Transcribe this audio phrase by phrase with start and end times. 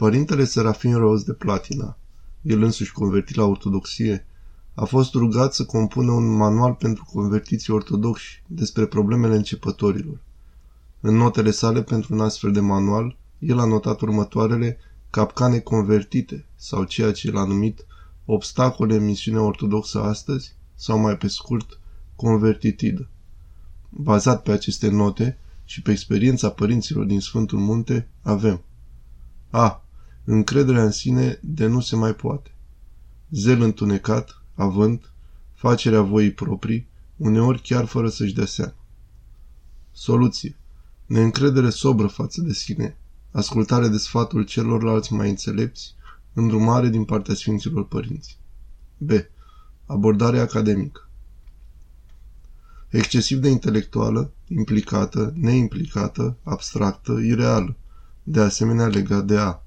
[0.00, 1.96] Părintele Serafin Roz de Platina,
[2.42, 4.26] el însuși convertit la ortodoxie,
[4.74, 10.20] a fost rugat să compună un manual pentru convertiții ortodoxi despre problemele începătorilor.
[11.00, 14.78] În notele sale pentru un astfel de manual, el a notat următoarele
[15.10, 17.86] capcane convertite sau ceea ce l-a numit
[18.24, 21.78] obstacole în misiunea ortodoxă astăzi sau mai pe scurt,
[22.16, 23.08] convertitidă.
[23.88, 28.60] Bazat pe aceste note și pe experiența părinților din Sfântul Munte, avem
[29.50, 29.84] A.
[30.24, 32.54] Încrederea în sine de nu se mai poate.
[33.30, 35.10] Zel întunecat, având,
[35.54, 38.74] facerea voii proprii, uneori chiar fără să-și dea seama.
[39.92, 40.56] Soluție.
[41.06, 42.96] Neîncredere sobră față de sine,
[43.30, 45.94] ascultare de sfatul celorlalți mai înțelepți,
[46.32, 48.38] îndrumare din partea Sfinților Părinți.
[48.98, 49.10] B.
[49.86, 51.08] Abordare academică.
[52.88, 57.76] Excesiv de intelectuală, implicată, neimplicată, abstractă, ireală,
[58.22, 59.62] de asemenea legat de A.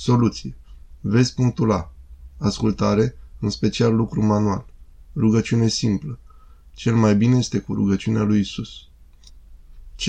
[0.00, 0.56] Soluție.
[1.00, 1.92] Vezi punctul A.
[2.36, 4.66] Ascultare, în special lucru manual.
[5.14, 6.18] Rugăciune simplă.
[6.74, 8.68] Cel mai bine este cu rugăciunea lui Isus.
[9.96, 10.02] C.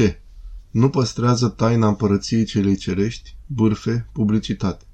[0.71, 4.85] Nu păstrează taina împărăției celei cerești, bârfe, publicitate.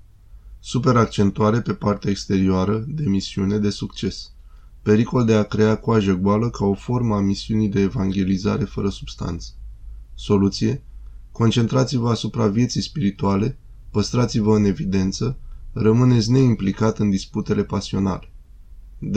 [0.59, 4.31] Superaccentuare pe partea exterioară, de misiune, de succes.
[4.81, 9.51] Pericol de a crea coajă goală ca o formă a misiunii de evangelizare fără substanță.
[10.13, 10.83] Soluție?
[11.31, 13.57] Concentrați-vă asupra vieții spirituale,
[13.95, 15.37] păstrați-vă în evidență,
[15.73, 18.29] rămâneți neimplicat în disputele pasionale.
[18.99, 19.15] D.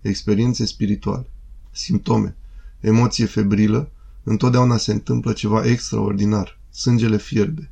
[0.00, 1.30] Experiențe spirituale.
[1.70, 2.36] Simptome.
[2.80, 3.90] Emoție febrilă.
[4.22, 6.58] Întotdeauna se întâmplă ceva extraordinar.
[6.70, 7.70] Sângele fierbe.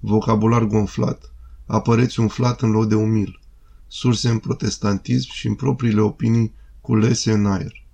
[0.00, 1.32] Vocabular gonflat.
[1.66, 3.40] Apăreți umflat în loc de umil.
[3.86, 7.84] Surse în protestantism și în propriile opinii culese în aer.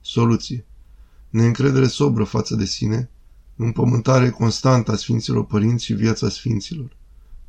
[0.00, 0.64] Soluție.
[1.30, 3.10] Neîncredere sobră față de sine,
[3.56, 6.96] împământare constantă a Sfinților Părinți și viața Sfinților,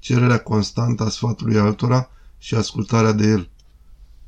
[0.04, 3.50] cererea constantă a sfatului altora și ascultarea de el.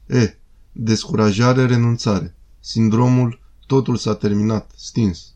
[0.08, 0.38] E.
[0.72, 2.36] Descurajare, renunțare.
[2.60, 5.34] Sindromul totul s-a terminat, stins.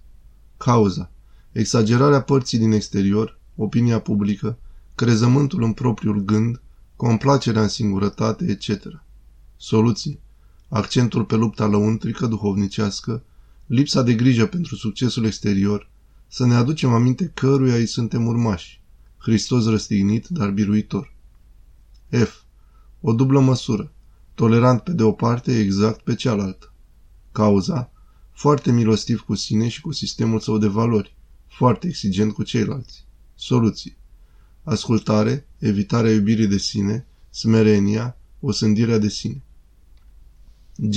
[0.58, 1.12] Cauza.
[1.52, 4.58] Exagerarea părții din exterior, opinia publică,
[4.96, 6.62] crezământul în propriul gând,
[6.96, 8.86] complacerea în singurătate, etc.
[9.58, 10.20] Soluții.
[10.70, 13.24] Accentul pe lupta lăuntrică, duhovnicească,
[13.66, 15.90] lipsa de grijă pentru succesul exterior,
[16.28, 18.79] să ne aducem aminte căruia îi suntem urmași.
[19.20, 21.14] Hristos răstignit, dar biruitor.
[22.10, 22.42] F.
[23.02, 23.92] O dublă măsură.
[24.34, 26.74] Tolerant pe de o parte, exact pe cealaltă.
[27.32, 27.92] Cauza.
[28.32, 31.18] Foarte milostiv cu sine și cu sistemul său de valori.
[31.48, 33.06] Foarte exigent cu ceilalți.
[33.36, 33.98] Soluții.
[34.64, 39.44] Ascultare, evitarea iubirii de sine, smerenia, osândirea de sine.
[40.76, 40.96] G.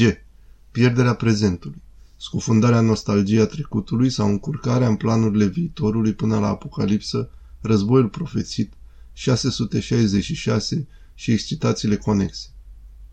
[0.71, 1.83] Pierderea prezentului.
[2.17, 7.31] Scufundarea nostalgiei trecutului sau încurcarea în planurile viitorului până la Apocalipsă,
[7.63, 8.73] războiul profețit,
[9.13, 12.49] 666 și excitațiile conexe.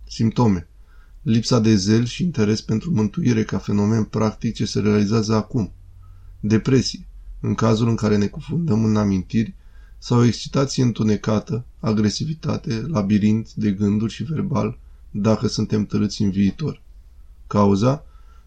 [0.08, 0.68] Simptome.
[1.22, 5.72] Lipsa de zel și interes pentru mântuire ca fenomen practic ce se realizează acum.
[6.40, 7.08] Depresie.
[7.40, 9.56] În cazul în care ne cufundăm în amintiri
[9.98, 14.78] sau o excitație întunecată, agresivitate, labirint de gânduri și verbal,
[15.12, 16.82] dacă suntem târâți în viitor.
[17.48, 18.04] Cauza?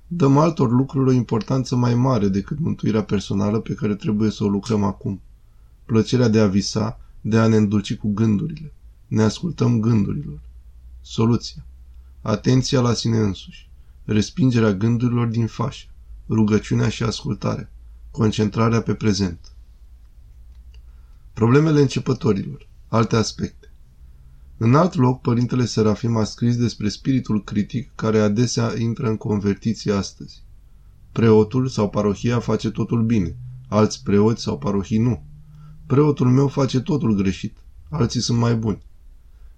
[0.07, 4.49] Dăm altor lucruri o importanță mai mare decât mântuirea personală pe care trebuie să o
[4.49, 5.21] lucrăm acum.
[5.85, 8.73] Plăcerea de a visa, de a ne îndulci cu gândurile.
[9.07, 10.41] Ne ascultăm gândurilor.
[11.01, 11.65] Soluția.
[12.23, 13.71] Atenția la sine însuși.
[14.05, 15.87] Respingerea gândurilor din fașă.
[16.29, 17.71] Rugăciunea și ascultarea.
[18.11, 19.53] Concentrarea pe prezent.
[21.33, 22.69] Problemele începătorilor.
[22.89, 23.73] Alte aspecte.
[24.57, 29.93] În alt loc, părintele Serafim a scris despre spiritul critic care adesea intră în convertiție
[29.93, 30.43] astăzi.
[31.13, 33.37] Preotul sau parohia face totul bine,
[33.69, 35.25] alți preoți sau parohii nu.
[35.93, 37.57] Preotul meu face totul greșit,
[37.91, 38.83] alții sunt mai buni.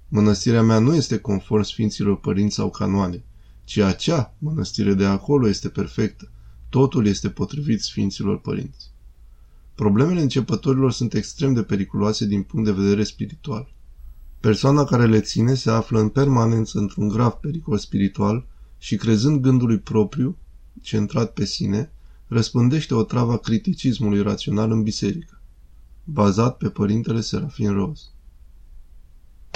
[0.08, 3.24] Mănăstirea mea nu este conform Sfinților Părinți sau canoane,
[3.64, 6.30] ci acea mănăstire de acolo este perfectă.
[6.68, 8.90] Totul este potrivit Sfinților Părinți.
[9.74, 13.72] Problemele începătorilor sunt extrem de periculoase din punct de vedere spiritual.
[14.40, 18.46] Persoana care le ține se află în permanență într-un grav pericol spiritual
[18.78, 20.36] și crezând gândului propriu,
[20.82, 21.92] centrat pe sine,
[22.26, 25.38] răspândește o travă criticismului rațional în biserică,
[26.04, 28.13] bazat pe părintele Serafin Rose.